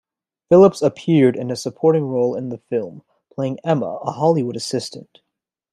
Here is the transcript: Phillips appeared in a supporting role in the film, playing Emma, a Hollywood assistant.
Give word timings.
Phillips 0.49 0.81
appeared 0.81 1.35
in 1.35 1.51
a 1.51 1.55
supporting 1.55 2.05
role 2.05 2.33
in 2.35 2.49
the 2.49 2.57
film, 2.57 3.03
playing 3.31 3.59
Emma, 3.63 3.97
a 4.01 4.13
Hollywood 4.13 4.55
assistant. 4.55 5.21